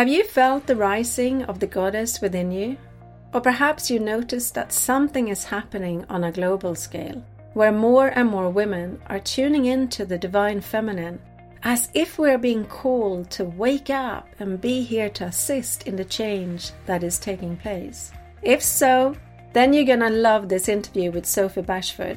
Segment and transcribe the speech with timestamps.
[0.00, 2.78] Have you felt the rising of the goddess within you?
[3.34, 7.22] Or perhaps you noticed that something is happening on a global scale,
[7.52, 11.20] where more and more women are tuning into the divine feminine,
[11.64, 16.04] as if we're being called to wake up and be here to assist in the
[16.06, 18.10] change that is taking place.
[18.40, 19.14] If so,
[19.52, 22.16] then you're gonna love this interview with Sophie Bashford,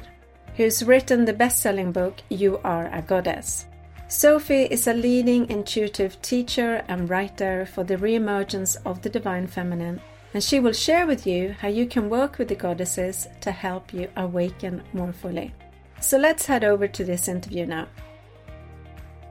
[0.56, 3.66] who's written the best selling book You Are a Goddess.
[4.16, 10.00] Sophie is a leading intuitive teacher and writer for the reemergence of the divine feminine
[10.32, 13.92] and she will share with you how you can work with the goddesses to help
[13.92, 15.52] you awaken more fully.
[16.00, 17.88] So let's head over to this interview now.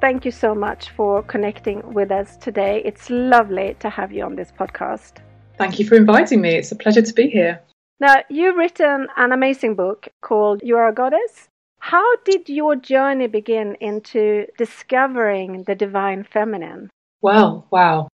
[0.01, 2.81] Thank you so much for connecting with us today.
[2.83, 5.19] It's lovely to have you on this podcast.
[5.57, 6.55] Thank you for inviting me.
[6.55, 7.61] It's a pleasure to be here.
[8.01, 11.47] Now, you've written an amazing book called You Are a Goddess.
[11.83, 16.89] How did your journey begin into discovering the divine feminine?
[17.21, 18.07] Well, wow.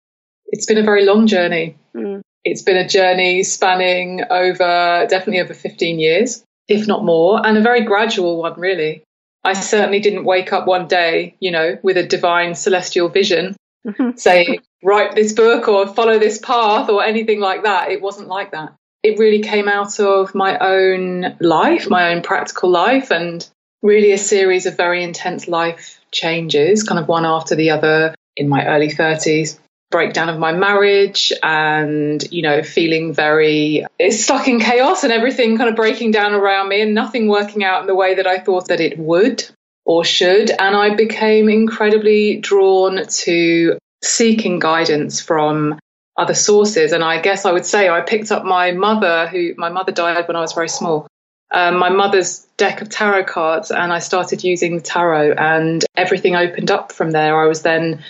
[0.47, 1.77] It's been a very long journey.
[1.95, 7.57] Mm it's been a journey spanning over definitely over 15 years, if not more, and
[7.57, 9.03] a very gradual one, really.
[9.43, 14.11] I certainly didn't wake up one day, you know, with a divine celestial vision mm-hmm.
[14.15, 17.91] saying, write this book or follow this path or anything like that.
[17.91, 18.73] It wasn't like that.
[19.03, 23.47] It really came out of my own life, my own practical life, and
[23.81, 28.49] really a series of very intense life changes, kind of one after the other in
[28.49, 35.05] my early 30s breakdown of my marriage and you know feeling very stuck in chaos
[35.05, 38.15] and everything kind of breaking down around me and nothing working out in the way
[38.15, 39.47] that I thought that it would
[39.87, 40.51] or should.
[40.51, 45.79] And I became incredibly drawn to seeking guidance from
[46.17, 46.91] other sources.
[46.91, 50.27] And I guess I would say I picked up my mother who my mother died
[50.27, 51.07] when I was very small
[51.51, 56.35] um, my mother's deck of tarot cards and I started using the tarot and everything
[56.35, 58.03] opened up from there I was then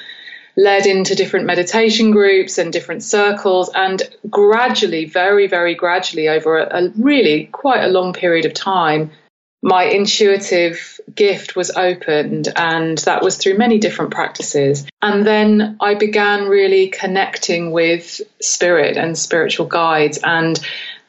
[0.58, 3.70] led into different meditation groups and different circles.
[3.74, 9.12] And gradually, very, very gradually, over a, a really quite a long period of time,
[9.62, 14.88] my intuitive gift was opened, and that was through many different practices.
[15.02, 20.60] And then I began really connecting with spirit and spiritual guides and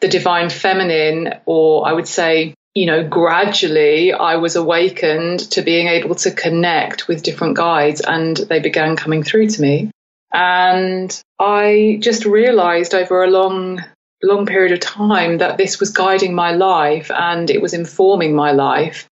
[0.01, 5.89] the divine feminine, or I would say you know, gradually I was awakened to being
[5.89, 9.91] able to connect with different guides and they began coming through to me.
[10.33, 13.85] And I just realized over a long,
[14.23, 18.53] long period of time that this was guiding my life and it was informing my
[18.53, 19.09] life.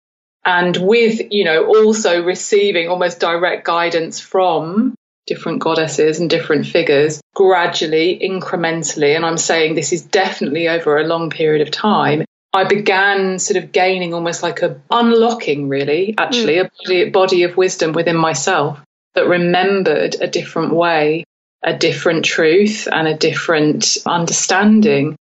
[0.44, 7.20] And with, you know, also receiving almost direct guidance from different goddesses and different figures
[7.34, 9.14] gradually, incrementally.
[9.14, 12.24] And I'm saying this is definitely over a long period of time.
[12.54, 16.66] I began sort of gaining almost like a unlocking, really, actually, mm.
[16.66, 18.78] a body, body of wisdom within myself
[19.14, 21.24] that remembered a different way,
[21.62, 25.16] a different truth, and a different understanding,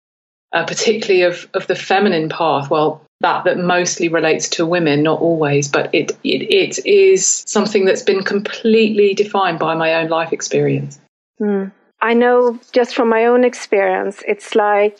[0.52, 2.68] uh, particularly of, of the feminine path.
[2.68, 7.84] Well, that that mostly relates to women, not always, but it, it it is something
[7.84, 10.98] that's been completely defined by my own life experience.
[11.40, 11.70] Mm.
[12.02, 14.98] I know just from my own experience, it's like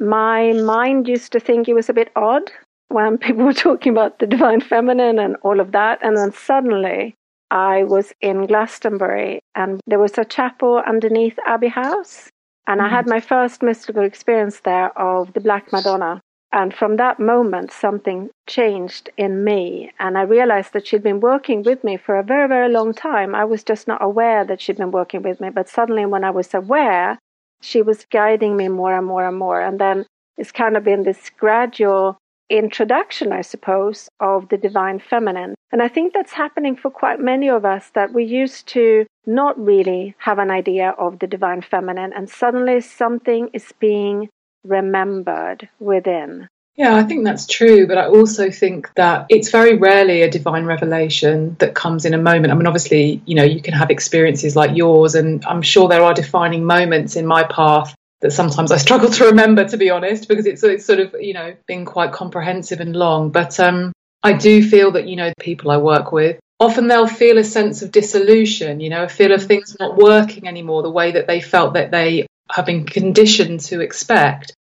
[0.00, 2.50] my mind used to think it was a bit odd
[2.88, 6.00] when people were talking about the divine feminine and all of that.
[6.02, 7.14] And then suddenly
[7.50, 12.28] I was in Glastonbury and there was a chapel underneath Abbey House.
[12.66, 12.86] And mm-hmm.
[12.86, 13.14] I had mm-hmm.
[13.14, 16.20] my first mystical experience there of the Black Madonna.
[16.52, 19.90] And from that moment, something changed in me.
[19.98, 23.34] And I realized that she'd been working with me for a very, very long time.
[23.34, 25.48] I was just not aware that she'd been working with me.
[25.48, 27.18] But suddenly, when I was aware,
[27.62, 29.62] she was guiding me more and more and more.
[29.62, 30.04] And then
[30.36, 32.18] it's kind of been this gradual
[32.50, 35.54] introduction, I suppose, of the divine feminine.
[35.72, 39.58] And I think that's happening for quite many of us that we used to not
[39.58, 44.28] really have an idea of the divine feminine, and suddenly something is being
[44.64, 46.48] remembered within.
[46.74, 50.64] Yeah, I think that's true, but I also think that it's very rarely a divine
[50.64, 52.50] revelation that comes in a moment.
[52.50, 56.02] I mean, obviously, you know, you can have experiences like yours, and I'm sure there
[56.02, 60.28] are defining moments in my path that sometimes I struggle to remember, to be honest,
[60.28, 63.30] because it's, it's sort of, you know, been quite comprehensive and long.
[63.30, 63.92] But um,
[64.22, 67.44] I do feel that, you know, the people I work with, often they'll feel a
[67.44, 71.26] sense of dissolution, you know, a feel of things not working anymore the way that
[71.26, 74.54] they felt that they have been conditioned to expect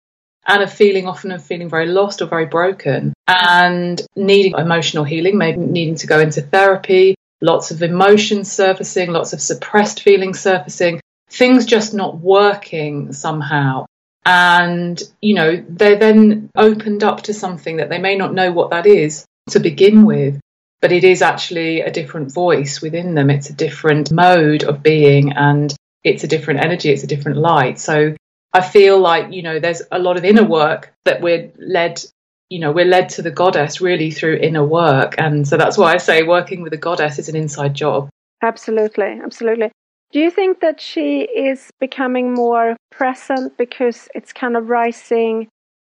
[0.50, 5.38] and a feeling often of feeling very lost or very broken and needing emotional healing,
[5.38, 11.00] maybe needing to go into therapy, lots of emotions surfacing, lots of suppressed feelings surfacing,
[11.31, 13.87] things just not working somehow.
[14.26, 18.70] And, you know, they're then opened up to something that they may not know what
[18.70, 20.41] that is to begin with,
[20.81, 23.31] but it is actually a different voice within them.
[23.31, 27.79] It's a different mode of being and it's a different energy, it's a different light.
[27.79, 28.17] So
[28.52, 32.02] I feel like, you know, there's a lot of inner work that we're led,
[32.49, 35.14] you know, we're led to the goddess really through inner work.
[35.19, 38.08] And so that's why I say working with a goddess is an inside job.
[38.43, 39.20] Absolutely.
[39.23, 39.70] Absolutely.
[40.12, 45.49] Do you think that she is becoming more present because it's kind of rising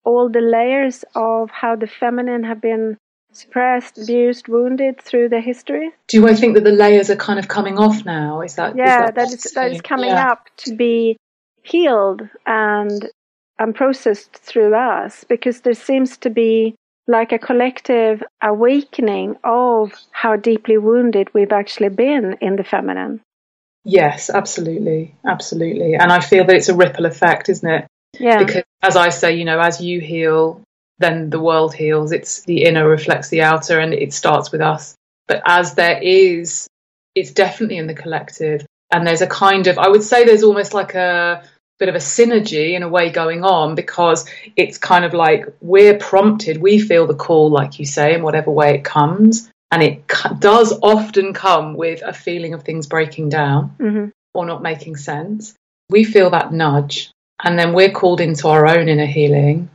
[0.06, 2.98] all the layers of how the feminine have been
[3.34, 5.92] suppressed, abused, wounded through the history?
[6.08, 8.42] Do I think that the layers are kind of coming off now?
[8.42, 8.84] Is that yeah?
[8.84, 10.32] Is that, that is that is coming yeah.
[10.32, 11.18] up to be
[11.66, 13.10] healed and
[13.58, 16.76] and processed through us because there seems to be
[17.08, 23.22] like a collective awakening of how deeply wounded we've actually been in the feminine.
[23.84, 27.88] Yes, absolutely, absolutely, and I feel that it's a ripple effect, isn't it?
[28.20, 28.44] Yeah.
[28.44, 30.62] Because as I say, you know, as you heal,
[30.98, 32.12] then the world heals.
[32.12, 34.96] It's the inner reflects the outer, and it starts with us.
[35.28, 36.68] But as there is,
[37.14, 40.74] it's definitely in the collective, and there's a kind of, I would say, there's almost
[40.74, 41.44] like a
[41.78, 45.98] bit of a synergy in a way going on because it's kind of like we're
[45.98, 49.50] prompted, we feel the call, like you say, in whatever way it comes.
[49.72, 50.08] And it
[50.40, 54.10] does often come with a feeling of things breaking down mm-hmm.
[54.34, 55.54] or not making sense.
[55.90, 57.12] We feel that nudge,
[57.44, 59.70] and then we're called into our own inner healing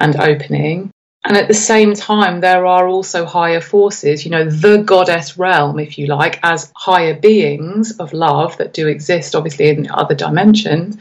[0.00, 0.90] and opening.
[1.24, 5.78] And at the same time, there are also higher forces, you know, the goddess realm,
[5.78, 10.98] if you like, as higher beings of love that do exist, obviously, in other dimensions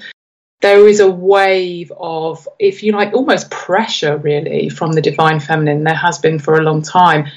[0.62, 5.84] there is a wave of, if you like, almost pressure really from the divine feminine.
[5.84, 7.28] There has been for a long time,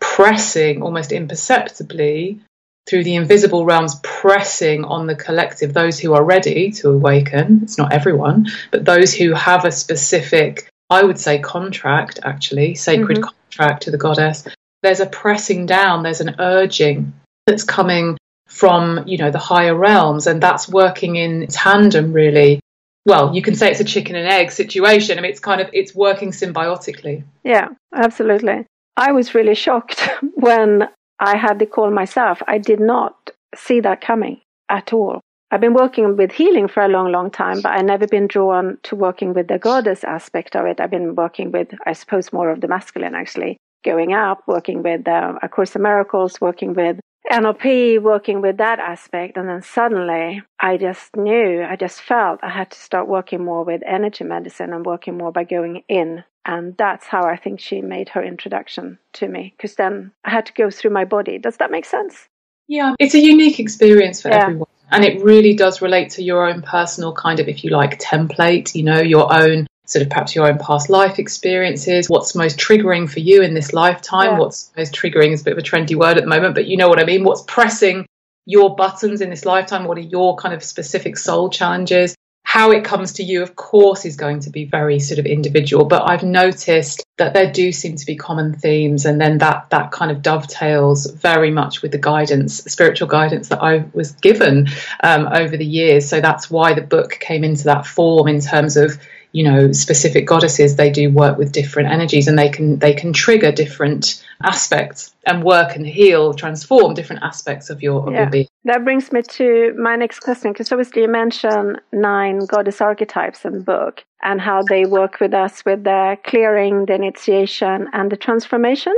[0.00, 2.40] pressing almost imperceptibly
[2.88, 7.60] through the invisible realms, pressing on the collective, those who are ready to awaken.
[7.62, 13.18] It's not everyone, but those who have a specific, I would say, contract, actually, sacred
[13.18, 13.28] mm-hmm.
[13.50, 14.46] contract to the goddess.
[14.82, 17.12] There's a pressing down, there's an urging
[17.46, 18.16] that's coming
[18.50, 22.60] from you know the higher realms and that's working in tandem really.
[23.06, 25.18] Well you can say it's a chicken and egg situation.
[25.18, 27.24] I mean it's kind of it's working symbiotically.
[27.44, 28.66] Yeah absolutely.
[28.96, 30.00] I was really shocked
[30.34, 30.88] when
[31.20, 32.42] i had the call myself.
[32.48, 35.20] I did not see that coming at all.
[35.52, 38.78] I've been working with healing for a long long time but i've never been drawn
[38.82, 40.80] to working with the goddess aspect of it.
[40.80, 43.58] I've been working with i suppose more of the masculine actually.
[43.84, 46.98] Going up working with uh, a course of miracles working with
[47.30, 49.36] NLP working with that aspect.
[49.36, 53.64] And then suddenly I just knew, I just felt I had to start working more
[53.64, 56.24] with energy medicine and working more by going in.
[56.44, 60.46] And that's how I think she made her introduction to me, because then I had
[60.46, 61.38] to go through my body.
[61.38, 62.28] Does that make sense?
[62.66, 64.42] Yeah, it's a unique experience for yeah.
[64.44, 64.68] everyone.
[64.90, 68.74] And it really does relate to your own personal kind of, if you like, template,
[68.74, 73.10] you know, your own sort of perhaps your own past life experiences, what's most triggering
[73.10, 74.38] for you in this lifetime, yeah.
[74.38, 76.76] what's most triggering is a bit of a trendy word at the moment, but you
[76.76, 78.06] know what I mean, what's pressing
[78.46, 82.14] your buttons in this lifetime, what are your kind of specific soul challenges.
[82.42, 85.84] How it comes to you, of course, is going to be very sort of individual,
[85.84, 89.92] but I've noticed that there do seem to be common themes, and then that that
[89.92, 94.68] kind of dovetails very much with the guidance, spiritual guidance that I was given
[95.04, 96.08] um, over the years.
[96.08, 98.98] So that's why the book came into that form in terms of
[99.32, 103.12] you know specific goddesses they do work with different energies and they can they can
[103.12, 108.20] trigger different aspects and work and heal transform different aspects of your, of yeah.
[108.20, 112.80] your being that brings me to my next question because obviously you mentioned nine goddess
[112.80, 117.88] archetypes in the book and how they work with us with the clearing the initiation
[117.92, 118.94] and the transformation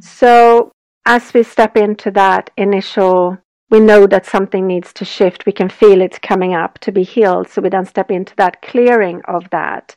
[0.00, 0.72] so
[1.06, 3.38] as we step into that initial
[3.70, 5.46] we know that something needs to shift.
[5.46, 7.48] We can feel it coming up to be healed.
[7.48, 9.94] So we then step into that clearing of that.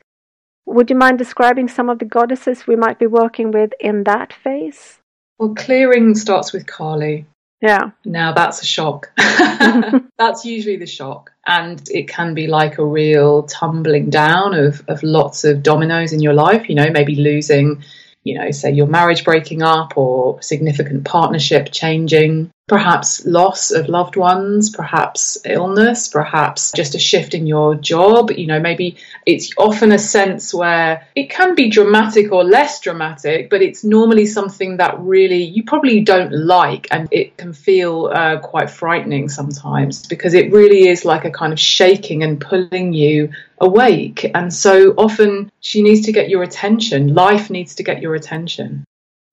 [0.66, 4.34] Would you mind describing some of the goddesses we might be working with in that
[4.34, 5.00] phase?
[5.40, 7.26] Well, clearing starts with Kali.
[7.62, 7.92] Yeah.
[8.06, 9.12] Now that's a shock.
[10.18, 11.32] that's usually the shock.
[11.48, 16.22] And it can be like a real tumbling down of, of lots of dominoes in
[16.22, 17.84] your life, you know, maybe losing,
[18.24, 24.16] you know, say your marriage breaking up or significant partnership changing perhaps loss of loved
[24.16, 28.32] ones, perhaps illness, perhaps just a shift in your job.
[28.32, 33.50] You know, maybe it's often a sense where it can be dramatic or less dramatic,
[33.50, 38.40] but it's normally something that really you probably don't like and it can feel uh,
[38.40, 43.34] quite frightening sometimes because it really is like a kind of shaking and pulling you
[43.60, 44.32] awake.
[44.34, 47.14] And so often she needs to get your attention.
[47.14, 48.86] Life needs to get your attention.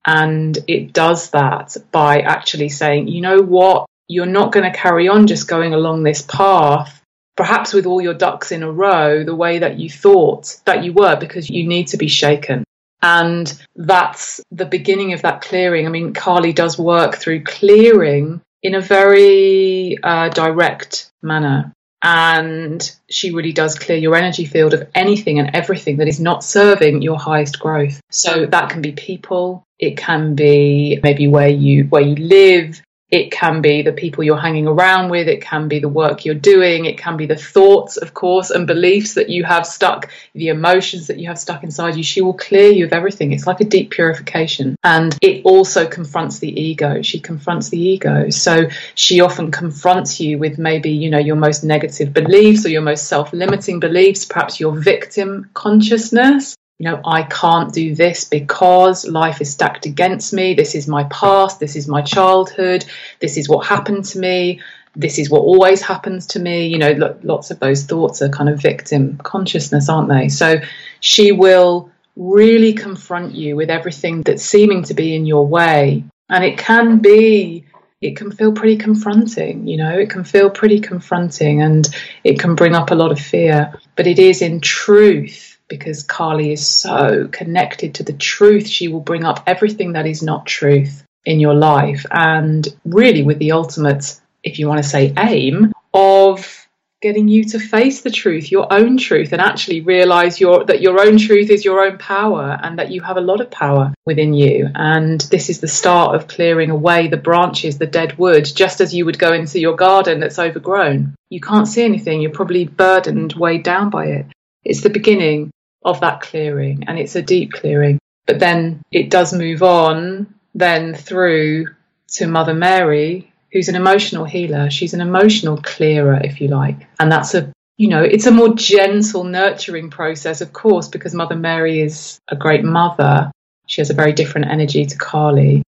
[0.09, 5.07] And it does that by actually saying, you know what, you're not going to carry
[5.07, 7.03] on just going along this path,
[7.37, 10.95] perhaps with all your ducks in a row, the way that you thought that you
[10.95, 12.65] were, because you need to be shaken.
[13.03, 15.87] And that's the beginning of that clearing.
[15.87, 21.75] I mean, Kali does work through clearing in a very uh, direct manner.
[22.03, 26.45] And she really does clear your energy field of anything and everything that is not
[26.45, 28.01] serving your highest growth.
[28.11, 33.31] So that can be people, it can be maybe where you where you live, it
[33.33, 36.85] can be the people you're hanging around with, it can be the work you're doing,
[36.85, 41.07] it can be the thoughts, of course, and beliefs that you have stuck, the emotions
[41.07, 42.03] that you have stuck inside you.
[42.03, 43.33] She will clear you of everything.
[43.33, 44.77] It's like a deep purification.
[44.85, 47.01] And it also confronts the ego.
[47.01, 48.29] She confronts the ego.
[48.29, 52.83] So she often confronts you with maybe, you know, your most negative beliefs or your
[52.83, 59.05] most self limiting beliefs, perhaps your victim consciousness you know, I can't do this because
[59.07, 60.55] life is stacked against me.
[60.55, 61.59] This is my past.
[61.59, 62.85] This is my childhood.
[63.19, 64.61] This is what happened to me.
[64.95, 66.69] This is what always happens to me.
[66.69, 70.29] You know, lots of those thoughts are kind of victim consciousness, aren't they?
[70.29, 70.61] So
[71.01, 76.05] she will really confront you with everything that's seeming to be in your way.
[76.29, 77.65] And it can be,
[78.01, 81.89] it can feel pretty confronting, you know, it can feel pretty confronting and
[82.23, 83.73] it can bring up a lot of fear.
[83.97, 88.67] But it is in truth because Kali is so connected to the truth.
[88.67, 92.07] She will bring up everything that is not truth in your life.
[92.11, 96.67] And really, with the ultimate, if you want to say, aim of
[97.01, 101.01] getting you to face the truth, your own truth, and actually realize your, that your
[101.01, 104.35] own truth is your own power and that you have a lot of power within
[104.35, 104.69] you.
[104.75, 108.93] And this is the start of clearing away the branches, the dead wood, just as
[108.93, 111.15] you would go into your garden that's overgrown.
[111.31, 114.27] You can't see anything, you're probably burdened, weighed down by it.
[114.65, 115.51] It's the beginning
[115.85, 117.99] of that clearing, and it's a deep clearing.
[118.27, 121.69] But then it does move on then through
[122.15, 124.71] to Mother Mary, who's an emotional healer.
[124.71, 126.87] She's an emotional clearer, if you like.
[126.99, 131.37] And that's a you know, it's a more gentle, nurturing process, of course, because Mother
[131.37, 133.31] Mary is a great mother.
[133.69, 135.63] She has a very different energy to Kali.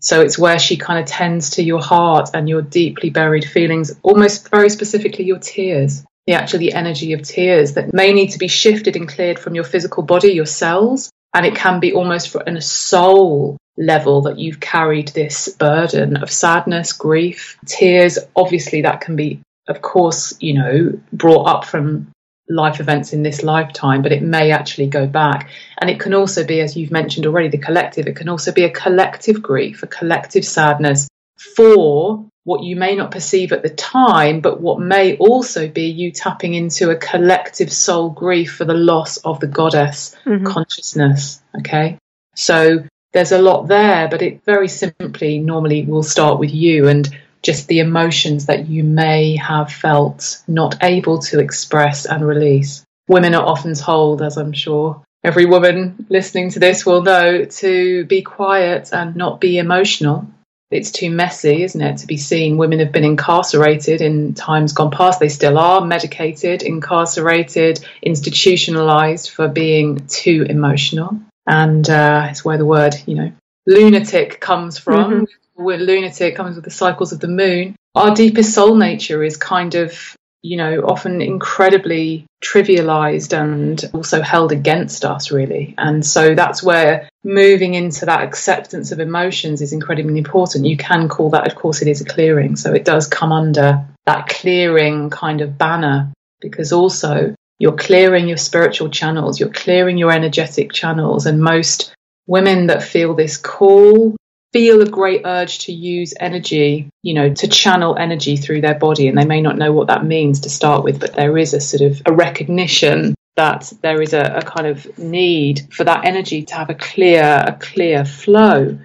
[0.00, 3.92] So it's where she kind of tends to your heart and your deeply buried feelings,
[4.02, 8.48] almost very specifically your tears the actually energy of tears that may need to be
[8.48, 11.10] shifted and cleared from your physical body, your cells.
[11.34, 16.30] And it can be almost on a soul level that you've carried this burden of
[16.30, 18.18] sadness, grief, tears.
[18.36, 22.12] Obviously, that can be, of course, you know, brought up from
[22.48, 25.48] life events in this lifetime, but it may actually go back.
[25.78, 28.06] And it can also be, as you've mentioned already, the collective.
[28.06, 31.08] It can also be a collective grief, a collective sadness
[31.56, 36.10] for what you may not perceive at the time, but what may also be you
[36.10, 40.46] tapping into a collective soul grief for the loss of the goddess mm-hmm.
[40.46, 41.40] consciousness.
[41.58, 41.98] Okay.
[42.34, 47.08] So there's a lot there, but it very simply normally will start with you and
[47.42, 52.84] just the emotions that you may have felt not able to express and release.
[53.08, 58.04] Women are often told, as I'm sure every woman listening to this will know, to
[58.06, 60.26] be quiet and not be emotional
[60.72, 62.56] it's too messy, isn't it, to be seen?
[62.56, 65.20] Women have been incarcerated in times gone past.
[65.20, 71.20] They still are medicated, incarcerated, institutionalized for being too emotional.
[71.46, 73.32] And uh, it's where the word, you know,
[73.66, 75.12] lunatic comes from.
[75.12, 75.64] Mm-hmm.
[75.64, 77.76] Where lunatic comes with the cycles of the moon.
[77.94, 84.50] Our deepest soul nature is kind of you know, often incredibly trivialized and also held
[84.50, 85.74] against us, really.
[85.78, 90.66] And so that's where moving into that acceptance of emotions is incredibly important.
[90.66, 92.56] You can call that, of course, it is a clearing.
[92.56, 98.36] So it does come under that clearing kind of banner because also you're clearing your
[98.36, 101.26] spiritual channels, you're clearing your energetic channels.
[101.26, 101.94] And most
[102.26, 104.16] women that feel this call
[104.52, 109.08] feel a great urge to use energy, you know, to channel energy through their body.
[109.08, 111.60] And they may not know what that means to start with, but there is a
[111.60, 116.42] sort of a recognition that there is a, a kind of need for that energy
[116.42, 118.78] to have a clear, a clear flow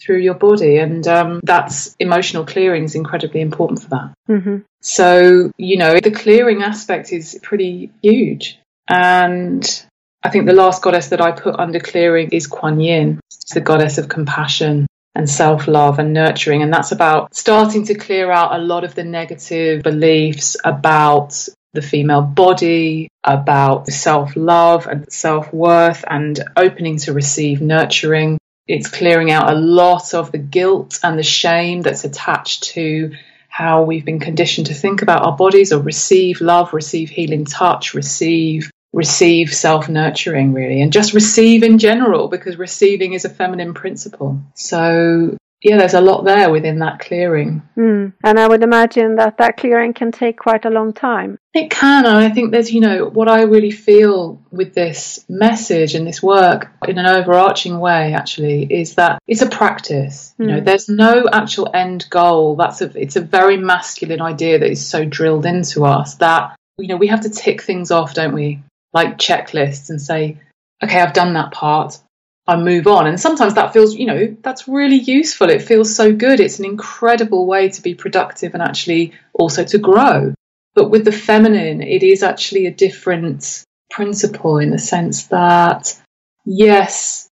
[0.00, 0.78] through your body.
[0.78, 4.14] And um, that's emotional clearing is incredibly important for that.
[4.28, 4.56] Mm-hmm.
[4.80, 8.58] So, you know, the clearing aspect is pretty huge.
[8.88, 9.84] And
[10.22, 13.20] I think the last goddess that I put under clearing is Kuan Yin.
[13.52, 16.62] The goddess of compassion and self love and nurturing.
[16.62, 21.82] And that's about starting to clear out a lot of the negative beliefs about the
[21.82, 28.38] female body, about self love and self worth, and opening to receive nurturing.
[28.66, 33.12] It's clearing out a lot of the guilt and the shame that's attached to
[33.48, 37.94] how we've been conditioned to think about our bodies or receive love, receive healing touch,
[37.94, 43.74] receive receive self nurturing, really, and just receive in general, because receiving is a feminine
[43.74, 44.42] principle.
[44.54, 47.62] So, yeah, there's a lot there within that clearing.
[47.76, 48.14] Mm.
[48.24, 51.38] And I would imagine that that clearing can take quite a long time.
[51.52, 52.06] It can.
[52.06, 56.22] And I think there's, you know, what I really feel with this message and this
[56.22, 60.34] work in an overarching way, actually, is that it's a practice.
[60.38, 60.40] Mm.
[60.40, 60.64] You know, hmm.
[60.64, 62.56] there's no actual end goal.
[62.56, 66.88] That's a, it's a very masculine idea that is so drilled into us that, you
[66.88, 68.62] know, we have to tick things off, don't we?
[68.92, 70.38] Like checklists and say,
[70.82, 71.98] okay, I've done that part.
[72.46, 73.06] I move on.
[73.06, 75.50] And sometimes that feels, you know, that's really useful.
[75.50, 76.40] It feels so good.
[76.40, 80.34] It's an incredible way to be productive and actually also to grow.
[80.74, 86.00] But with the feminine, it is actually a different principle in the sense that,
[86.44, 87.28] yes,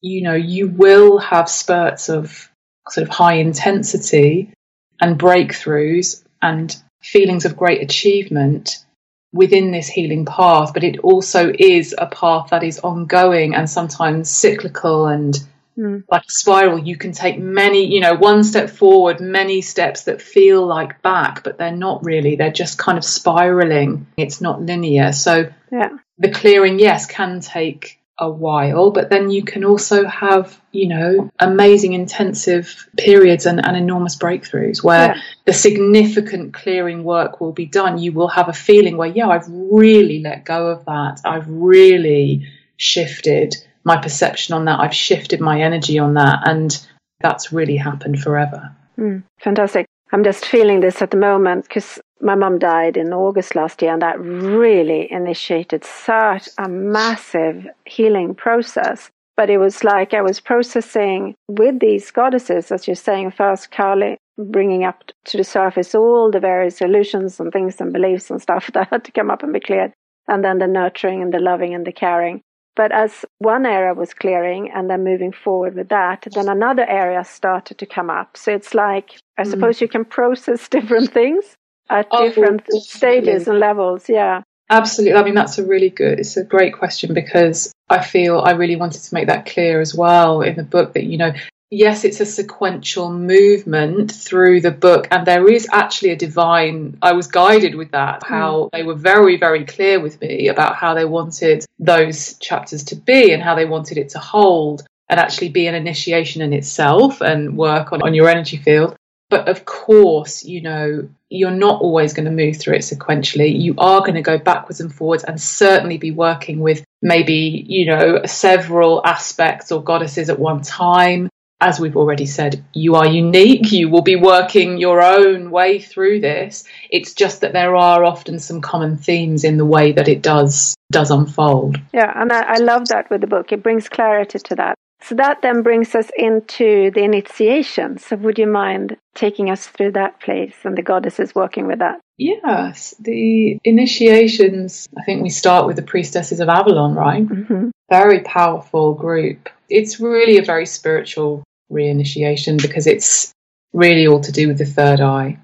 [0.00, 2.50] you know, you will have spurts of
[2.90, 4.52] sort of high intensity
[5.00, 8.84] and breakthroughs and feelings of great achievement
[9.32, 14.30] within this healing path, but it also is a path that is ongoing and sometimes
[14.30, 15.38] cyclical and
[15.76, 16.02] mm.
[16.10, 16.78] like a spiral.
[16.78, 21.44] You can take many, you know, one step forward, many steps that feel like back,
[21.44, 22.36] but they're not really.
[22.36, 24.06] They're just kind of spiraling.
[24.16, 25.12] It's not linear.
[25.12, 25.90] So yeah.
[26.18, 31.30] the clearing, yes, can take a while, but then you can also have, you know,
[31.38, 35.22] amazing intensive periods and, and enormous breakthroughs where yeah.
[35.46, 37.98] the significant clearing work will be done.
[37.98, 41.20] You will have a feeling where, yeah, I've really let go of that.
[41.24, 42.46] I've really
[42.76, 44.80] shifted my perception on that.
[44.80, 46.40] I've shifted my energy on that.
[46.48, 46.76] And
[47.20, 48.74] that's really happened forever.
[48.98, 49.86] Mm, fantastic.
[50.12, 53.92] I'm just feeling this at the moment because my mum died in August last year,
[53.92, 59.10] and that really initiated such a massive healing process.
[59.36, 64.16] But it was like I was processing with these goddesses, as you're saying, first Kali,
[64.36, 68.70] bringing up to the surface all the various illusions and things and beliefs and stuff
[68.74, 69.92] that had to come up and be cleared,
[70.26, 72.40] and then the nurturing and the loving and the caring.
[72.74, 77.24] But as one area was clearing and then moving forward with that, then another area
[77.24, 78.36] started to come up.
[78.36, 79.50] So it's like, I mm.
[79.50, 81.56] suppose you can process different things
[81.90, 84.08] at oh, different stages and levels.
[84.08, 84.42] Yeah.
[84.70, 85.18] Absolutely.
[85.18, 88.76] I mean, that's a really good, it's a great question because I feel I really
[88.76, 91.32] wanted to make that clear as well in the book that, you know,
[91.70, 96.98] yes, it's a sequential movement through the book, and there is actually a divine.
[97.02, 98.34] I was guided with that, hmm.
[98.34, 98.70] how mm.
[98.72, 103.32] they were very, very clear with me about how they wanted those chapters to be
[103.32, 107.56] and how they wanted it to hold and actually be an initiation in itself and
[107.56, 108.94] work on, on your energy field.
[109.30, 113.60] But of course, you know, you're not always going to move through it sequentially.
[113.60, 117.86] You are going to go backwards and forwards and certainly be working with maybe, you
[117.86, 121.28] know, several aspects or goddesses at one time.
[121.60, 123.72] As we've already said, you are unique.
[123.72, 126.64] You will be working your own way through this.
[126.88, 130.76] It's just that there are often some common themes in the way that it does
[130.90, 131.76] does unfold.
[131.92, 133.52] Yeah, and I, I love that with the book.
[133.52, 134.78] It brings clarity to that.
[135.00, 137.98] So that then brings us into the initiation.
[137.98, 142.00] So would you mind taking us through that place and the goddesses working with that?
[142.18, 147.26] Yes, the initiations, I think we start with the priestesses of Avalon, right?
[147.26, 147.70] Mm-hmm.
[147.90, 149.48] Very powerful group.
[149.68, 153.32] It's really a very spiritual reinitiation because it's
[153.72, 155.38] really all to do with the third eye.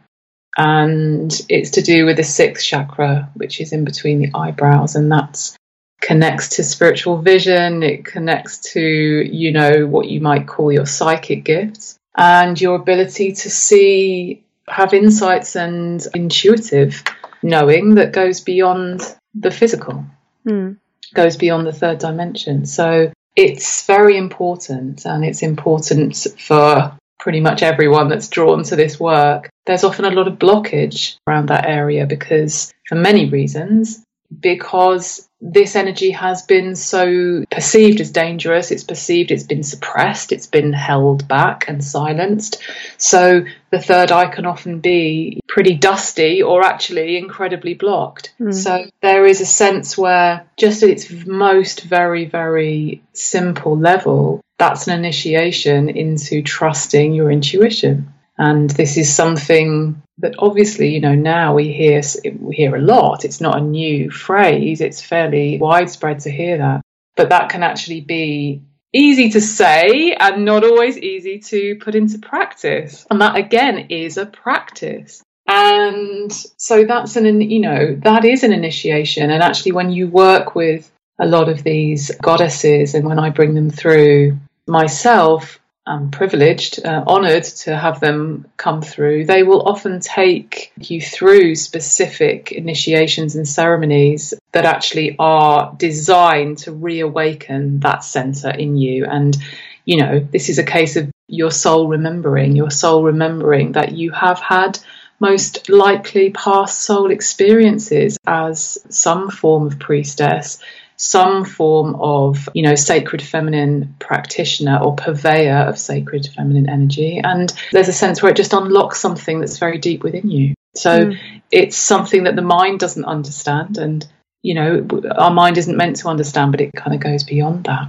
[0.57, 5.11] And it's to do with the sixth chakra, which is in between the eyebrows, and
[5.11, 5.57] that's
[6.05, 11.45] connects to spiritual vision, it connects to, you know, what you might call your psychic
[11.45, 17.03] gifts and your ability to see, have insights and intuitive
[17.43, 19.01] knowing that goes beyond
[19.35, 20.05] the physical,
[20.47, 20.77] mm.
[21.15, 22.67] goes beyond the third dimension.
[22.67, 29.01] So it's very important and it's important for pretty much everyone that's drawn to this
[29.01, 29.49] work.
[29.65, 34.05] There's often a lot of blockage around that area because, for many reasons,
[34.41, 38.71] because this energy has been so perceived as dangerous.
[38.71, 42.63] It's perceived, it's been suppressed, it's been held back and silenced.
[42.97, 48.33] So the third eye can often be pretty dusty or actually incredibly blocked.
[48.41, 48.55] Mm.
[48.55, 54.89] So there is a sense where, just at its most very, very simple level, that's
[54.89, 58.15] an initiation into trusting your intuition.
[58.39, 62.01] And this is something that obviously, you know, now we hear
[62.41, 63.25] we hear a lot.
[63.25, 64.81] It's not a new phrase.
[64.81, 66.83] It's fairly widespread to hear that.
[67.17, 72.19] But that can actually be easy to say and not always easy to put into
[72.19, 73.05] practice.
[73.11, 75.23] And that again is a practice.
[75.47, 79.31] And so that's an, you know, that is an initiation.
[79.31, 83.55] And actually, when you work with a lot of these goddesses and when I bring
[83.55, 89.27] them through myself, I'm privileged, uh, honoured to have them come through.
[89.27, 96.73] They will often take you through specific initiations and ceremonies that actually are designed to
[96.73, 99.05] reawaken that centre in you.
[99.05, 99.37] And
[99.85, 104.11] you know, this is a case of your soul remembering, your soul remembering that you
[104.13, 104.79] have had
[105.21, 110.59] most likely past soul experiences as some form of priestess,
[111.05, 117.21] some form of, you know, sacred feminine practitioner or purveyor of sacred feminine energy.
[117.23, 120.55] And there's a sense where it just unlocks something that's very deep within you.
[120.75, 121.43] So mm.
[121.51, 123.77] it's something that the mind doesn't understand.
[123.77, 124.07] And,
[124.43, 127.89] you know, our mind isn't meant to understand, but it kind of goes beyond that.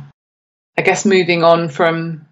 [0.78, 2.28] I guess moving on from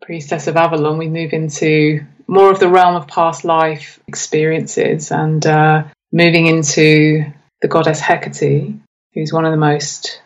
[0.00, 5.44] Priestess of Avalon, we move into more of the realm of past life experiences and
[5.44, 7.24] uh, moving into
[7.60, 8.78] the goddess Hecate,
[9.14, 10.22] who's one of the most,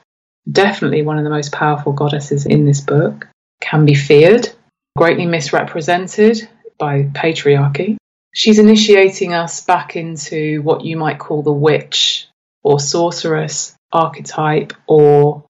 [0.50, 3.28] definitely one of the most powerful goddesses in this book,
[3.60, 4.48] can be feared,
[4.96, 7.96] greatly misrepresented by patriarchy.
[8.34, 12.28] She's initiating us back into what you might call the witch
[12.62, 15.44] or sorceress archetype or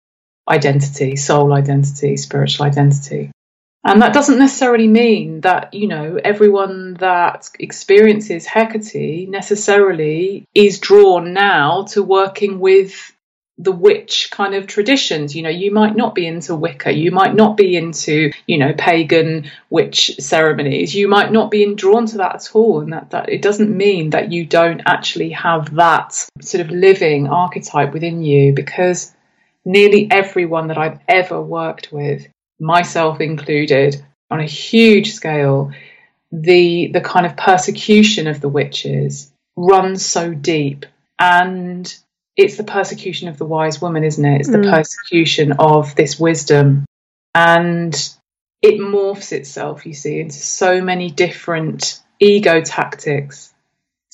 [0.48, 3.30] identity, soul identity, spiritual identity.
[3.84, 11.32] And that doesn't necessarily mean that, you know, everyone that experiences Hecate necessarily is drawn
[11.32, 13.11] now to working with
[13.62, 15.34] the witch kind of traditions.
[15.34, 18.74] You know, you might not be into Wicca, you might not be into, you know,
[18.76, 22.80] pagan witch ceremonies, you might not be drawn to that at all.
[22.80, 27.28] And that, that it doesn't mean that you don't actually have that sort of living
[27.28, 29.12] archetype within you because
[29.64, 32.26] nearly everyone that I've ever worked with
[32.58, 35.72] myself included, on a huge scale,
[36.32, 40.86] the the kind of persecution of the witches runs so deep
[41.18, 41.94] and
[42.36, 44.62] it's the persecution of the wise woman isn't it it's mm.
[44.62, 46.84] the persecution of this wisdom
[47.34, 48.14] and
[48.60, 53.52] it morphs itself you see into so many different ego tactics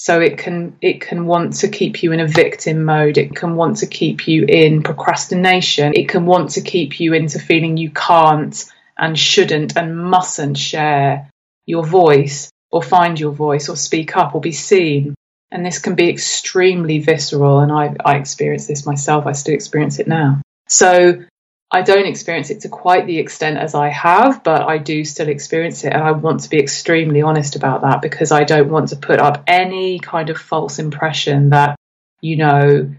[0.01, 3.19] so it can it can want to keep you in a victim mode.
[3.19, 5.93] It can want to keep you in procrastination.
[5.93, 8.65] It can want to keep you into feeling you can't
[8.97, 11.29] and shouldn't and mustn't share
[11.67, 15.17] your voice or find your voice or speak up or be seen.
[15.51, 17.61] And this can be extremely visceral.
[17.61, 19.27] And I, I experienced this myself.
[19.27, 20.43] I still experience it now.
[20.69, 21.23] So
[21.71, 25.29] I don't experience it to quite the extent as I have, but I do still
[25.29, 25.93] experience it.
[25.93, 29.21] And I want to be extremely honest about that because I don't want to put
[29.21, 31.77] up any kind of false impression that,
[32.21, 32.91] you know,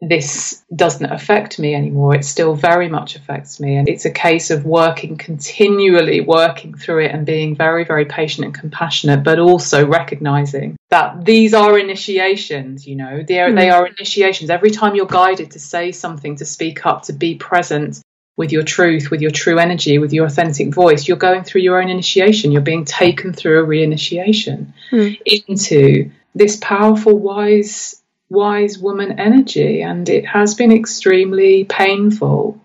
[0.00, 2.14] this doesn't affect me anymore.
[2.14, 3.76] It still very much affects me.
[3.76, 8.44] And it's a case of working continually, working through it and being very, very patient
[8.44, 13.56] and compassionate, but also recognizing that these are initiations, you know, they are, mm.
[13.56, 14.50] they are initiations.
[14.50, 18.02] Every time you're guided to say something, to speak up, to be present,
[18.36, 21.80] with your truth, with your true energy, with your authentic voice, you're going through your
[21.80, 22.50] own initiation.
[22.50, 25.20] You're being taken through a reinitiation mm.
[25.26, 29.82] into this powerful, wise, wise woman energy.
[29.82, 32.58] And it has been extremely painful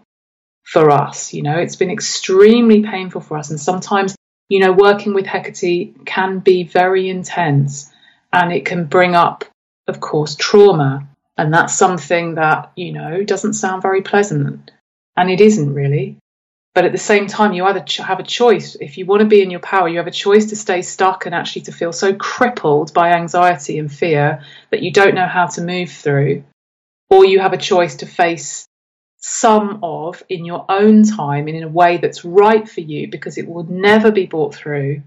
[0.63, 1.33] for us.
[1.33, 3.49] You know, it's been extremely painful for us.
[3.49, 4.15] And sometimes,
[4.47, 7.91] you know, working with Hecate can be very intense
[8.31, 9.45] and it can bring up,
[9.87, 11.07] of course, trauma.
[11.37, 14.71] And that's something that, you know, doesn't sound very pleasant
[15.15, 16.17] and it isn't really.
[16.73, 18.75] But at the same time, you either have a choice.
[18.79, 21.25] If you want to be in your power, you have a choice to stay stuck
[21.25, 25.47] and actually to feel so crippled by anxiety and fear that you don't know how
[25.47, 26.43] to move through.
[27.09, 28.67] Or you have a choice to face
[29.17, 33.39] some of in your own time and in a way that's right for you because
[33.39, 35.01] it will never be brought through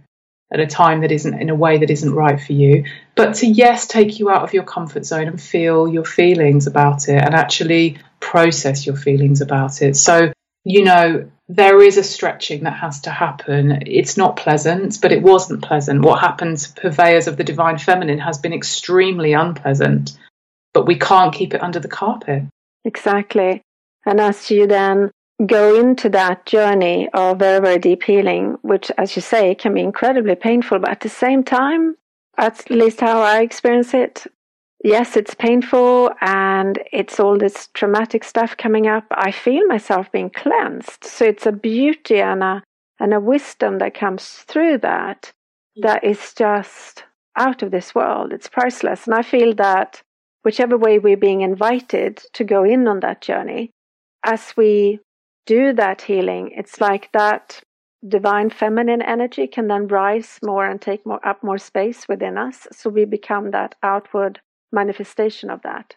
[0.52, 2.84] at a time that isn't in a way that isn't right for you.
[3.14, 7.08] But to, yes, take you out of your comfort zone and feel your feelings about
[7.08, 9.96] it and actually process your feelings about it.
[9.96, 10.32] So,
[10.64, 13.82] you know, there is a stretching that has to happen.
[13.86, 16.02] It's not pleasant, but it wasn't pleasant.
[16.02, 20.18] What happened to purveyors of the divine feminine has been extremely unpleasant,
[20.72, 22.44] but we can't keep it under the carpet.
[22.84, 23.62] Exactly.
[24.06, 25.10] And as you then
[25.46, 29.80] go into that journey of very, very deep healing, which, as you say, can be
[29.80, 31.96] incredibly painful, but at the same time,
[32.36, 34.26] at least how I experience it,
[34.84, 39.04] yes, it's painful and it's all this traumatic stuff coming up.
[39.10, 41.04] I feel myself being cleansed.
[41.04, 42.62] So it's a beauty and a,
[42.98, 45.32] and a wisdom that comes through that
[45.76, 47.04] that is just
[47.36, 48.32] out of this world.
[48.32, 49.06] It's priceless.
[49.06, 50.02] And I feel that
[50.42, 53.70] whichever way we're being invited to go in on that journey,
[54.24, 55.00] as we
[55.46, 57.62] do that healing, it's like that
[58.06, 62.66] divine feminine energy can then rise more and take more up more space within us.
[62.72, 64.40] So we become that outward
[64.72, 65.94] manifestation of that.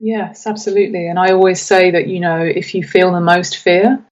[0.00, 1.08] Yes, absolutely.
[1.08, 4.04] And I always say that, you know, if you feel the most fear,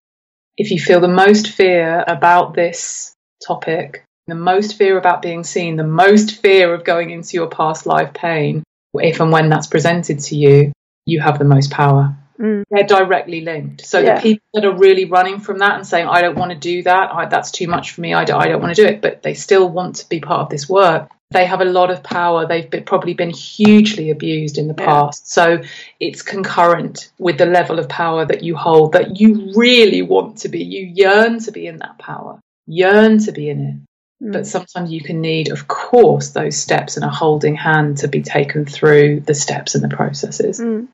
[0.56, 3.14] if you feel the most fear about this
[3.44, 7.86] topic, the most fear about being seen, the most fear of going into your past
[7.86, 8.62] life pain,
[8.94, 10.72] if and when that's presented to you,
[11.04, 12.16] you have the most power.
[12.42, 12.64] Mm.
[12.70, 13.86] They're directly linked.
[13.86, 14.16] So yeah.
[14.16, 16.82] the people that are really running from that and saying, I don't want to do
[16.82, 19.00] that, I, that's too much for me, I don't, I don't want to do it,
[19.00, 22.02] but they still want to be part of this work, they have a lot of
[22.02, 22.46] power.
[22.46, 24.86] They've been, probably been hugely abused in the yeah.
[24.86, 25.30] past.
[25.30, 25.62] So
[25.98, 30.48] it's concurrent with the level of power that you hold that you really want to
[30.48, 30.62] be.
[30.62, 34.24] You yearn to be in that power, yearn to be in it.
[34.24, 34.32] Mm.
[34.32, 38.22] But sometimes you can need, of course, those steps and a holding hand to be
[38.22, 40.60] taken through the steps and the processes.
[40.60, 40.88] Mm.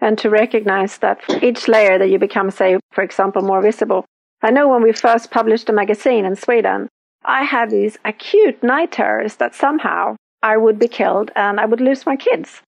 [0.00, 4.04] And to recognize that each layer that you become, say, for example, more visible.
[4.42, 6.88] I know when we first published a magazine in Sweden,
[7.24, 11.80] I had these acute night terrors that somehow I would be killed and I would
[11.80, 12.62] lose my kids.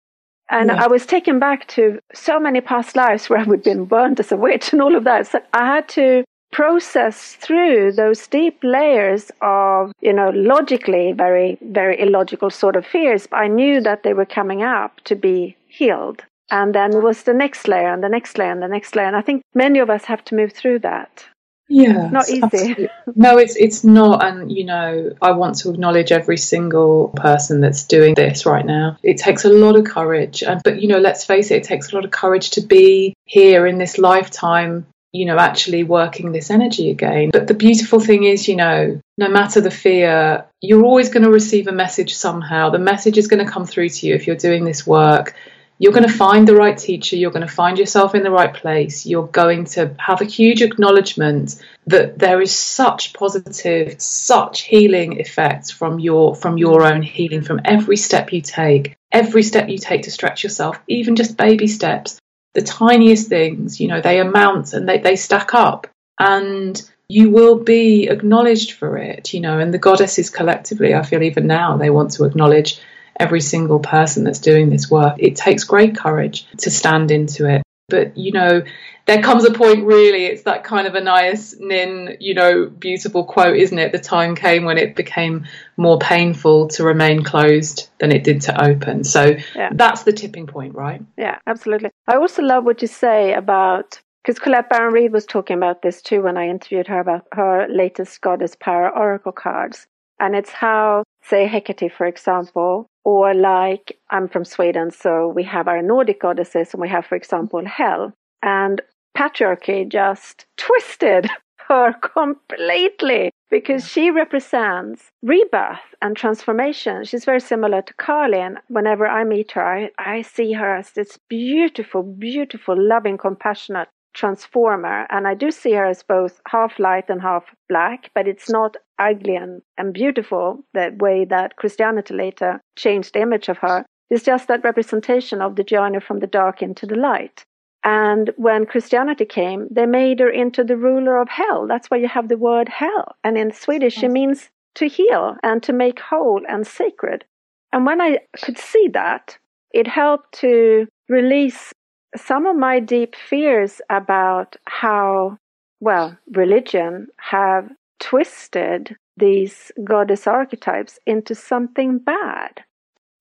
[0.50, 0.84] And yeah.
[0.84, 4.18] I was taken back to so many past lives where I would have been burned
[4.18, 5.28] as a witch and all of that.
[5.28, 12.00] So I had to process through those deep layers of, you know, logically very, very
[12.00, 13.28] illogical sort of fears.
[13.28, 16.24] But I knew that they were coming up to be healed.
[16.50, 19.06] And then it was the next layer and the next layer and the next layer.
[19.06, 21.26] And I think many of us have to move through that.
[21.72, 22.42] Yeah, not easy.
[22.42, 22.88] Absolutely.
[23.14, 27.84] No, it's it's not, and you know, I want to acknowledge every single person that's
[27.84, 28.98] doing this right now.
[29.04, 31.92] It takes a lot of courage, and but you know, let's face it, it takes
[31.92, 34.86] a lot of courage to be here in this lifetime.
[35.12, 37.30] You know, actually working this energy again.
[37.32, 41.30] But the beautiful thing is, you know, no matter the fear, you're always going to
[41.30, 42.70] receive a message somehow.
[42.70, 45.34] The message is going to come through to you if you're doing this work
[45.80, 48.52] you're going to find the right teacher, you're going to find yourself in the right
[48.52, 55.18] place, you're going to have a huge acknowledgement that there is such positive, such healing
[55.18, 59.78] effects from your from your own healing, from every step you take, every step you
[59.78, 62.20] take to stretch yourself, even just baby steps,
[62.52, 65.86] the tiniest things, you know, they amount and they, they stack up.
[66.18, 71.22] And you will be acknowledged for it, you know, and the goddesses collectively, I feel
[71.22, 72.80] even now, they want to acknowledge
[73.20, 75.16] every single person that's doing this work.
[75.18, 77.62] It takes great courage to stand into it.
[77.88, 78.62] But, you know,
[79.06, 83.56] there comes a point really, it's that kind of Anais Nin, you know, beautiful quote,
[83.56, 83.90] isn't it?
[83.90, 88.64] The time came when it became more painful to remain closed than it did to
[88.64, 89.02] open.
[89.02, 89.70] So yeah.
[89.72, 91.02] that's the tipping point, right?
[91.18, 91.90] Yeah, absolutely.
[92.06, 96.02] I also love what you say about because Colette Baron Reid was talking about this
[96.02, 99.86] too when I interviewed her about her latest Goddess Power Oracle cards.
[100.20, 105.68] And it's how, say, Hecate, for example, or like I'm from Sweden, so we have
[105.68, 108.12] our Nordic goddesses, and we have, for example, Hel.
[108.42, 108.80] And
[109.16, 111.28] patriarchy just twisted
[111.68, 117.04] her completely because she represents rebirth and transformation.
[117.04, 120.92] She's very similar to Kali, and whenever I meet her, I, I see her as
[120.92, 125.06] this beautiful, beautiful, loving, compassionate transformer.
[125.10, 128.76] And I do see her as both half light and half black, but it's not
[128.98, 133.84] ugly and, and beautiful the way that Christianity later changed the image of her.
[134.10, 137.44] It's just that representation of the journey from the dark into the light.
[137.82, 141.66] And when Christianity came, they made her into the ruler of hell.
[141.66, 143.16] That's why you have the word hell.
[143.24, 147.24] And in Swedish, it means to heal and to make whole and sacred.
[147.72, 149.38] And when I could see that,
[149.72, 151.72] it helped to release
[152.16, 155.38] some of my deep fears about how,
[155.80, 157.70] well, religion have
[158.00, 162.64] twisted these goddess archetypes into something bad.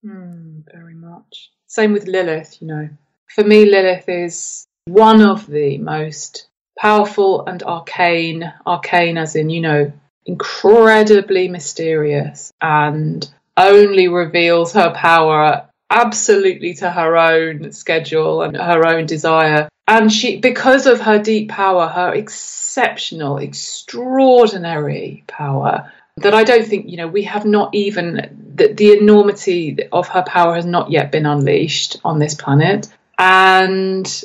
[0.05, 1.51] Mm, very much.
[1.67, 2.89] Same with Lilith, you know.
[3.27, 6.47] For me, Lilith is one of the most
[6.79, 9.91] powerful and arcane, arcane as in, you know,
[10.25, 19.05] incredibly mysterious and only reveals her power absolutely to her own schedule and her own
[19.05, 19.69] desire.
[19.87, 26.89] And she, because of her deep power, her exceptional, extraordinary power, that I don't think,
[26.89, 31.11] you know, we have not even, the, the enormity of her power has not yet
[31.11, 32.87] been unleashed on this planet.
[33.17, 34.23] And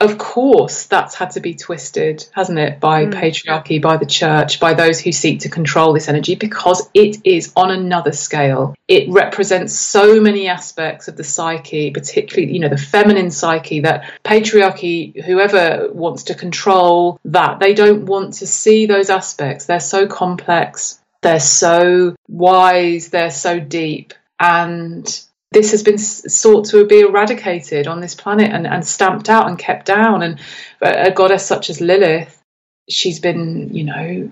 [0.00, 3.12] of course, that's had to be twisted, hasn't it, by mm.
[3.12, 7.52] patriarchy, by the church, by those who seek to control this energy, because it is
[7.56, 8.76] on another scale.
[8.86, 14.12] It represents so many aspects of the psyche, particularly, you know, the feminine psyche, that
[14.24, 19.66] patriarchy, whoever wants to control that, they don't want to see those aspects.
[19.66, 24.14] They're so complex, they're so wise, they're so deep.
[24.38, 29.48] And this has been sought to be eradicated on this planet and, and stamped out
[29.48, 30.22] and kept down.
[30.22, 30.40] And
[30.82, 32.40] a goddess such as Lilith,
[32.88, 34.30] she's been, you know,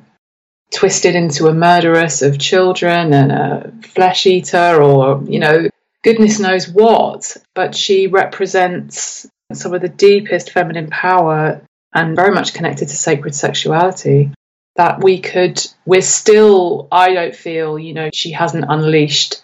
[0.75, 5.69] twisted into a murderess of children and a flesh eater or, you know,
[6.05, 7.37] goodness knows what.
[7.55, 11.63] But she represents some of the deepest feminine power
[11.95, 14.33] and very much connected to sacred sexuality
[14.75, 19.43] that we could, we're still, I don't feel, you know, she hasn't unleashed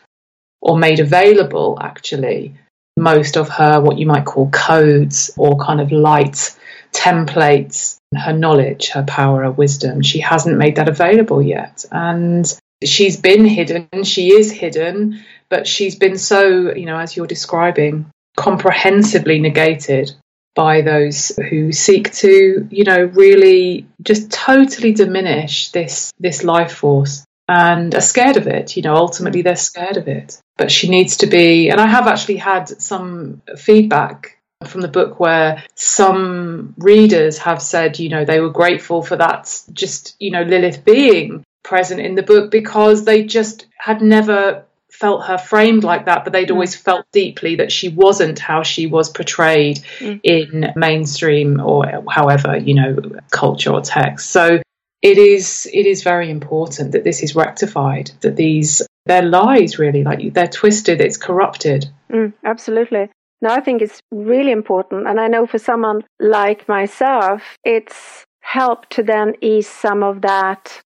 [0.62, 2.54] or made available actually
[2.96, 6.56] most of her, what you might call codes or kind of light
[6.92, 10.02] templates, her knowledge, her power, her wisdom.
[10.02, 11.84] She hasn't made that available yet.
[11.90, 12.46] And
[12.84, 18.06] she's been hidden, she is hidden, but she's been so, you know, as you're describing,
[18.36, 20.12] comprehensively negated
[20.54, 27.24] by those who seek to, you know, really just totally diminish this this life force
[27.48, 28.76] and are scared of it.
[28.76, 30.38] You know, ultimately they're scared of it.
[30.62, 35.18] But she needs to be, and I have actually had some feedback from the book
[35.18, 40.42] where some readers have said, you know, they were grateful for that, just, you know,
[40.42, 46.04] Lilith being present in the book because they just had never felt her framed like
[46.04, 46.52] that, but they'd mm.
[46.52, 50.20] always felt deeply that she wasn't how she was portrayed mm.
[50.22, 52.96] in mainstream or however, you know,
[53.32, 54.30] culture or text.
[54.30, 54.62] So
[55.02, 60.04] it is it is very important that this is rectified, that these they're lies really,
[60.04, 61.86] like they're twisted, it's corrupted.
[62.10, 63.10] Mm, absolutely.
[63.40, 65.08] No, I think it's really important.
[65.08, 70.80] And I know for someone like myself, it's helped to then ease some of that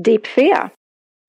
[0.00, 0.72] deep fear.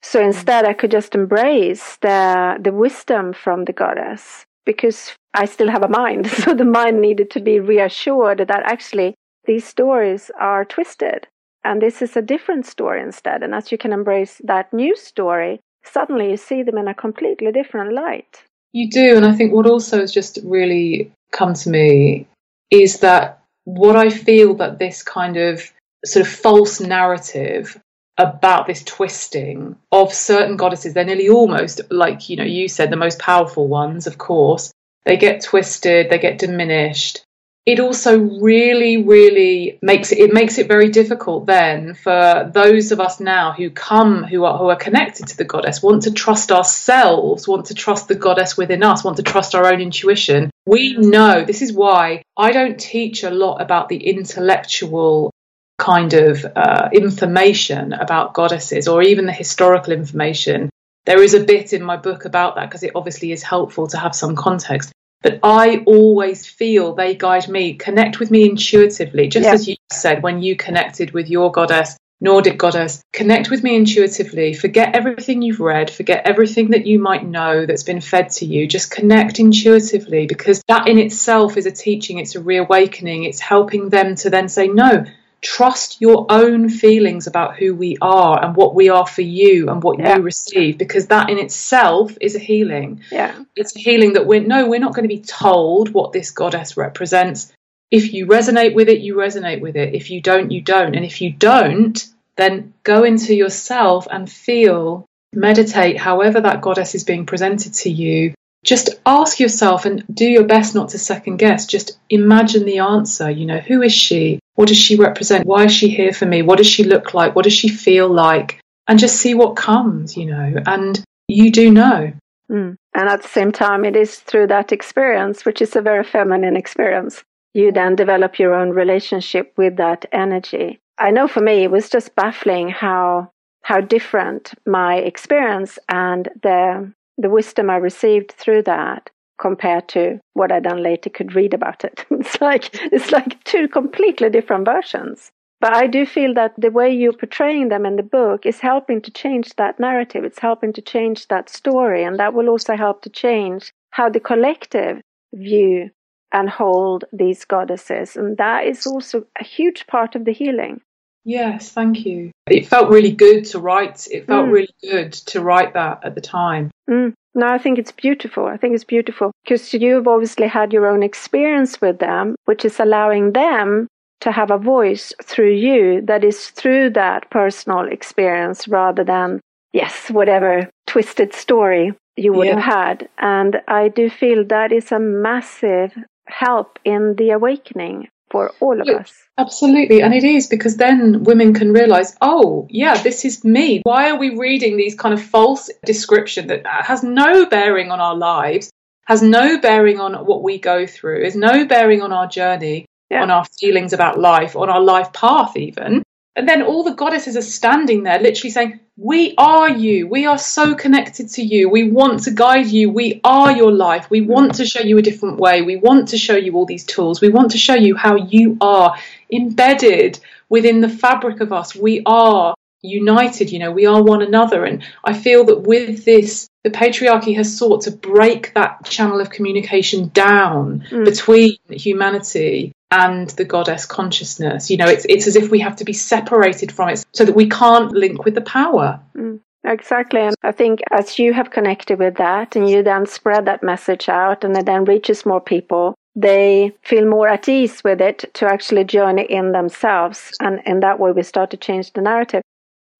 [0.02, 5.69] So instead, I could just embrace the, the wisdom from the goddess because I still
[5.69, 6.28] have a mind.
[6.43, 11.28] So the mind needed to be reassured that actually these stories are twisted
[11.63, 13.43] and this is a different story instead.
[13.43, 17.52] And as you can embrace that new story, suddenly you see them in a completely
[17.52, 18.44] different light.
[18.72, 19.15] You do.
[19.15, 22.28] And I think what also has just really come to me
[22.70, 25.72] is that what I feel that this kind of
[26.06, 27.80] sort of false narrative
[28.18, 32.98] about this twisting of certain goddesses, they're nearly almost like, you know, you said, the
[32.98, 34.72] most powerful ones, of course.
[35.06, 37.24] They get twisted, they get diminished
[37.70, 43.00] it also really really makes it it makes it very difficult then for those of
[43.00, 46.52] us now who come who are who are connected to the goddess want to trust
[46.52, 50.50] ourselves want to trust the goddess within us want to trust our own intuition.
[50.66, 55.32] We know this is why i don't teach a lot about the intellectual
[55.78, 60.70] kind of uh, information about goddesses or even the historical information.
[61.06, 63.98] There is a bit in my book about that because it obviously is helpful to
[63.98, 69.46] have some context but I always feel they guide me, connect with me intuitively, just
[69.46, 69.54] yeah.
[69.54, 74.54] as you said when you connected with your goddess, Nordic goddess, connect with me intuitively.
[74.54, 78.68] Forget everything you've read, forget everything that you might know that's been fed to you.
[78.68, 83.88] Just connect intuitively because that in itself is a teaching, it's a reawakening, it's helping
[83.88, 85.06] them to then say, no,
[85.41, 89.82] trust your own feelings about who we are and what we are for you and
[89.82, 90.17] what yeah.
[90.17, 94.41] you receive because that in itself is a healing yeah it's a healing that we're
[94.41, 97.54] no we're not going to be told what this goddess represents
[97.89, 101.06] if you resonate with it you resonate with it if you don't you don't and
[101.06, 107.25] if you don't then go into yourself and feel meditate however that goddess is being
[107.25, 111.65] presented to you just ask yourself and do your best not to second guess.
[111.65, 113.30] Just imagine the answer.
[113.30, 114.39] You know, who is she?
[114.60, 115.45] What does she represent?
[115.45, 116.41] Why is she here for me?
[116.41, 117.34] What does she look like?
[117.34, 118.60] What does she feel like?
[118.89, 122.12] And just see what comes, you know, and you do know.
[122.52, 122.76] Mm.
[122.93, 126.58] And at the same time, it is through that experience, which is a very feminine
[126.58, 130.78] experience, you then develop your own relationship with that energy.
[130.98, 136.91] I know for me, it was just baffling how how different my experience and the
[137.17, 141.84] the wisdom I received through that compared to what I then later could read about
[141.84, 142.06] it.
[142.12, 145.32] It's like it's like two completely different versions.
[145.62, 149.02] But I do feel that the way you're portraying them in the book is helping
[149.02, 150.23] to change that narrative.
[150.23, 152.04] It's helping to change that story.
[152.04, 155.02] And that will also help to change how the collective
[155.34, 155.89] view
[156.32, 158.15] and hold these goddesses.
[158.15, 160.82] And that is also a huge part of the healing.
[161.26, 162.32] Yes, thank you.
[162.48, 164.08] It felt really good to write.
[164.12, 164.52] It felt mm.
[164.52, 166.72] really good to write that at the time.
[166.90, 167.14] Mm.
[167.36, 168.46] No, I think it's beautiful.
[168.46, 172.80] I think it's beautiful because you've obviously had your own experience with them, which is
[172.80, 173.88] allowing them
[174.22, 179.40] to have a voice through you that is through that personal experience rather than,
[179.72, 182.60] yes, whatever twisted story you would yeah.
[182.60, 183.10] have had.
[183.20, 185.94] And I do feel that is a massive
[186.28, 189.13] help in the awakening for all of us.
[189.38, 190.02] Absolutely.
[190.02, 193.82] And it is because then women can realize, oh, yeah, this is me.
[193.84, 198.15] Why are we reading these kind of false description that has no bearing on our
[198.15, 198.72] lives,
[199.06, 203.24] has no bearing on what we go through, is no bearing on our journey, yeah.
[203.24, 206.04] on our feelings about life, on our life path, even.
[206.39, 210.08] And then all the goddesses are standing there, literally saying, We are you.
[210.08, 211.67] We are so connected to you.
[211.67, 212.90] We want to guide you.
[212.90, 214.10] We are your life.
[214.10, 215.63] We want to show you a different way.
[215.63, 217.19] We want to show you all these tools.
[217.19, 218.96] We want to show you how you are
[219.29, 221.75] embedded within the fabric of us.
[221.75, 224.65] We are united, you know, we are one another.
[224.65, 229.30] And I feel that with this, the patriarchy has sought to break that channel of
[229.30, 231.06] communication down mm.
[231.06, 234.69] between humanity and the goddess consciousness.
[234.69, 237.36] You know, it's it's as if we have to be separated from it so that
[237.36, 239.00] we can't link with the power.
[239.15, 239.40] Mm.
[239.65, 240.21] Exactly.
[240.21, 244.08] And I think as you have connected with that and you then spread that message
[244.08, 248.46] out and it then reaches more people, they feel more at ease with it to
[248.46, 250.32] actually journey in themselves.
[250.40, 252.42] And in that way, we start to change the narrative.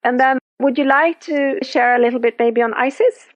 [0.04, 3.28] And then, would you like to share a little bit maybe on Isis?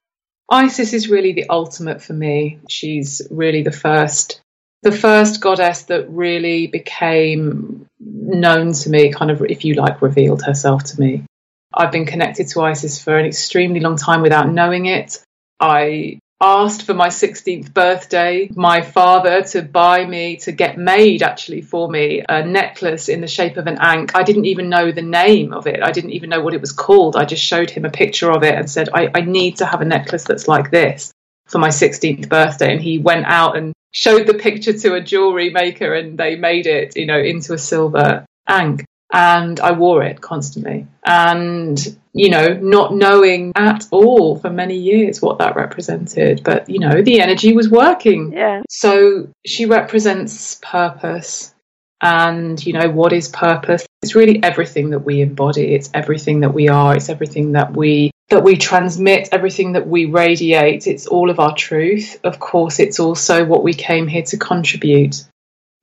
[0.50, 2.58] Isis is really the ultimate for me.
[2.68, 4.40] She's really the first
[4.84, 10.42] the first goddess that really became known to me, kind of, if you like, revealed
[10.44, 11.24] herself to me.
[11.72, 15.24] I've been connected to Isis for an extremely long time without knowing it.
[15.58, 21.60] I asked for my 16th birthday my father to buy me to get made actually
[21.60, 25.02] for me a necklace in the shape of an ankh i didn't even know the
[25.02, 25.82] name of it.
[25.82, 27.16] I didn't even know what it was called.
[27.16, 29.80] I just showed him a picture of it and said i, I need to have
[29.80, 31.12] a necklace that's like this
[31.46, 32.72] for my 16th birthday.
[32.72, 36.66] And he went out and showed the picture to a jewelry maker and they made
[36.66, 40.88] it you know into a silver ankh and I wore it constantly.
[41.06, 41.78] And,
[42.12, 46.42] you know, not knowing at all for many years what that represented.
[46.42, 48.32] But, you know, the energy was working.
[48.32, 48.62] Yeah.
[48.68, 51.54] So she represents purpose.
[52.02, 53.86] And, you know, what is purpose?
[54.02, 55.74] It's really everything that we embody.
[55.76, 56.96] It's everything that we are.
[56.96, 60.88] It's everything that we that we transmit, everything that we radiate.
[60.88, 62.18] It's all of our truth.
[62.24, 65.24] Of course, it's also what we came here to contribute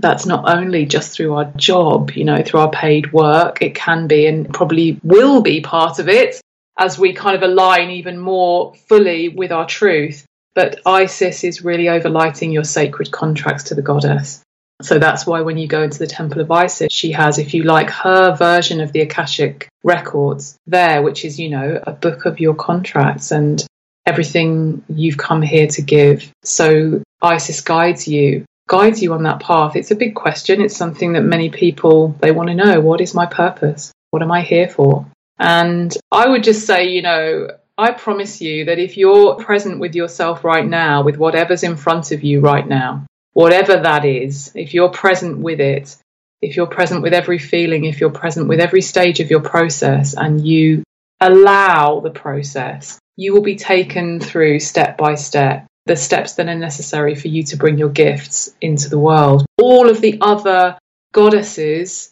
[0.02, 4.08] that's not only just through our job, you know, through our paid work, it can
[4.08, 6.42] be and probably will be part of it
[6.78, 10.26] as we kind of align even more fully with our truth.
[10.54, 14.42] But Isis is really overlighting your sacred contracts to the goddess.
[14.82, 17.64] So that's why when you go into the temple of Isis, she has, if you
[17.64, 22.40] like, her version of the Akashic records there, which is, you know, a book of
[22.40, 23.64] your contracts and
[24.06, 26.32] everything you've come here to give.
[26.44, 29.76] So Isis guides you guides you on that path?
[29.76, 30.62] It's a big question.
[30.62, 32.80] It's something that many people they want to know.
[32.80, 33.92] What is my purpose?
[34.12, 35.06] What am I here for?
[35.40, 37.48] And I would just say, you know,
[37.78, 42.12] I promise you that if you're present with yourself right now, with whatever's in front
[42.12, 45.98] of you right now, whatever that is, if you're present with it,
[46.42, 50.16] if you're present with every feeling, if you're present with every stage of your process
[50.16, 50.84] and you
[51.20, 56.56] allow the process, you will be taken through step by step the steps that are
[56.56, 59.46] necessary for you to bring your gifts into the world.
[59.58, 60.78] All of the other
[61.14, 62.12] goddesses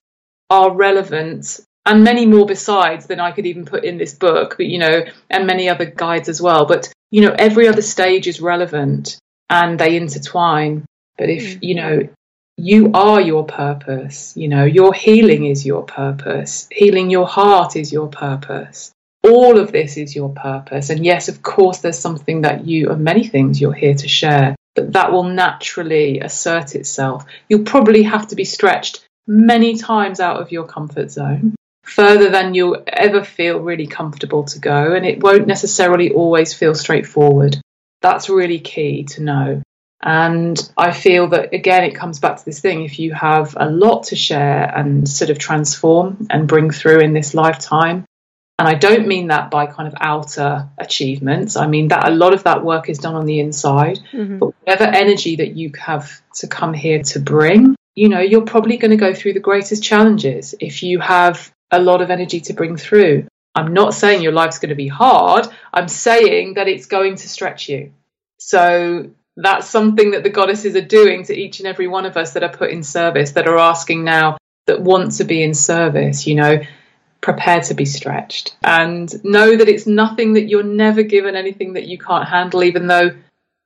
[0.49, 4.65] are relevant and many more besides than I could even put in this book, but
[4.65, 6.65] you know, and many other guides as well.
[6.65, 9.17] But you know, every other stage is relevant
[9.49, 10.85] and they intertwine.
[11.17, 11.59] But if mm.
[11.61, 12.09] you know,
[12.57, 17.93] you are your purpose, you know, your healing is your purpose, healing your heart is
[17.93, 18.91] your purpose
[19.23, 20.89] all of this is your purpose.
[20.89, 24.55] And yes, of course, there's something that you, and many things you're here to share,
[24.75, 27.25] but that will naturally assert itself.
[27.47, 32.53] You'll probably have to be stretched many times out of your comfort zone, further than
[32.53, 34.93] you'll ever feel really comfortable to go.
[34.93, 37.57] And it won't necessarily always feel straightforward.
[38.01, 39.61] That's really key to know.
[40.01, 43.69] And I feel that again, it comes back to this thing if you have a
[43.69, 48.05] lot to share and sort of transform and bring through in this lifetime,
[48.59, 51.55] and I don't mean that by kind of outer achievements.
[51.55, 53.99] I mean that a lot of that work is done on the inside.
[54.11, 54.39] Mm-hmm.
[54.39, 58.75] But whatever energy that you have to come here to bring, you know, you're probably
[58.75, 62.53] going to go through the greatest challenges if you have a lot of energy to
[62.53, 63.27] bring through.
[63.55, 65.47] I'm not saying your life's going to be hard.
[65.73, 67.93] I'm saying that it's going to stretch you.
[68.39, 72.33] So that's something that the goddesses are doing to each and every one of us
[72.33, 74.37] that are put in service, that are asking now,
[74.67, 76.27] that want to be in service.
[76.27, 76.59] You know,
[77.21, 81.85] prepare to be stretched and know that it's nothing that you're never given anything that
[81.85, 83.11] you can't handle, even though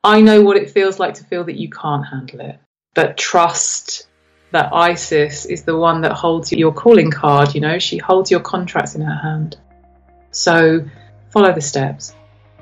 [0.04, 2.60] I know what it feels like to feel that you can't handle it.
[2.94, 4.08] But trust
[4.52, 8.40] that Isis is the one that holds your calling card, you know, she holds your
[8.40, 9.58] contracts in her hand.
[10.32, 10.86] So
[11.30, 12.14] follow the steps.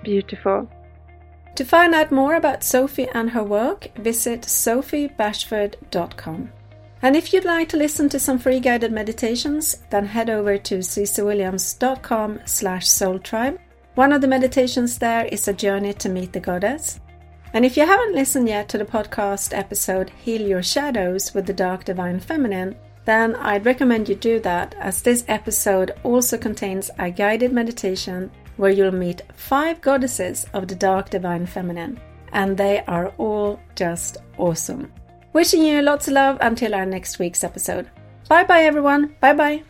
[0.03, 0.69] Beautiful.
[1.55, 6.51] To find out more about Sophie and her work, visit sophiebashford.com.
[7.03, 10.79] And if you'd like to listen to some free guided meditations, then head over to
[10.79, 13.57] ccwilliams.com slash soultribe.
[13.95, 16.99] One of the meditations there is a journey to meet the goddess.
[17.53, 21.53] And if you haven't listened yet to the podcast episode Heal Your Shadows with the
[21.53, 27.09] Dark Divine Feminine, then I'd recommend you do that as this episode also contains a
[27.09, 31.99] guided meditation where you'll meet five goddesses of the Dark Divine Feminine.
[32.31, 34.93] And they are all just awesome.
[35.33, 37.89] Wishing you lots of love until our next week's episode.
[38.27, 39.15] Bye bye, everyone.
[39.19, 39.63] Bye bye.